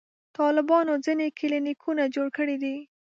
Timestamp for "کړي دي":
2.37-2.77